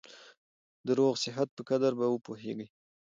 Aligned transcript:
د 0.85 0.87
روغ 0.99 1.13
صحت 1.23 1.49
په 1.53 1.61
قدر 1.69 1.91
به 1.99 2.05
وپوهېږې! 2.09 2.67